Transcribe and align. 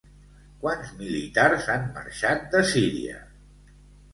Quants 0.63 0.93
militars 1.01 1.67
han 1.73 1.85
marxat 1.99 2.43
de 2.57 2.65
Síria? 2.73 3.21